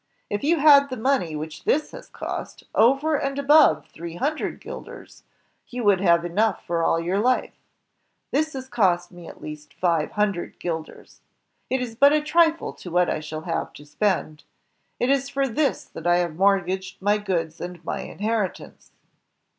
If 0.31 0.43
you 0.43 0.57
had 0.57 0.89
the 0.89 0.97
money 0.97 1.35
which 1.35 1.63
this 1.63 1.91
has 1.91 2.09
cost, 2.09 2.63
over 2.73 3.15
and 3.15 3.37
above 3.37 3.85
three 3.85 4.15
hundred 4.15 4.59
guilders, 4.59 5.21
you 5.67 5.83
would 5.83 6.01
have 6.01 6.25
enough 6.25 6.65
for 6.65 6.83
all 6.83 6.99
your 6.99 7.19
life; 7.19 7.53
this 8.31 8.53
has 8.53 8.67
cost 8.67 9.11
me 9.11 9.27
at 9.27 9.43
least 9.43 9.75
five 9.75 10.13
himdred 10.13 10.57
guilders. 10.57 11.21
It 11.69 11.83
is 11.83 11.93
but 11.95 12.13
a 12.13 12.21
trifle 12.21 12.73
to 12.73 12.89
what 12.89 13.11
I 13.11 13.19
shall 13.19 13.41
have 13.41 13.73
to 13.73 13.85
spend. 13.85 14.43
It 14.99 15.11
is 15.11 15.29
for 15.29 15.47
this 15.47 15.83
that 15.85 16.07
I 16.07 16.17
have 16.17 16.35
mortgaged 16.35 16.99
my 16.99 17.19
goods 17.19 17.61
and 17.61 17.85
my 17.85 17.99
inheritance." 17.99 18.93